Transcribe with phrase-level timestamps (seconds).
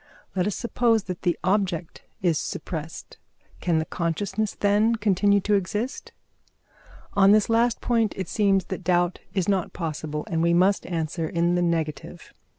[0.35, 3.19] Let us suppose that the object is suppressed.
[3.59, 6.11] Can the consciousness then continue to exist?
[7.13, 11.29] On this last point it seems that doubt is not possible, and we must answer
[11.29, 12.33] in the negative.